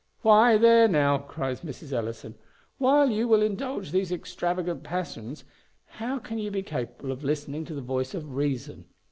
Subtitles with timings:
[0.23, 1.93] "Why, there now," cries Mrs.
[1.93, 2.33] Ellison,
[2.79, 5.43] "while you will indulge these extravagant passions,
[5.85, 8.85] how can you be capable of listening to the voice of reason?